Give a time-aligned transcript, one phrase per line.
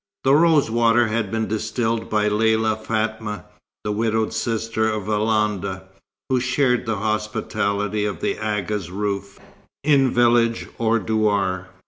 [0.23, 3.45] The rose water had been distilled by Lella Fatma,
[3.83, 5.83] the widowed sister of Alonda,
[6.27, 9.37] who shared the hospitality of the Agha's roof,
[9.83, 11.67] in village or douar.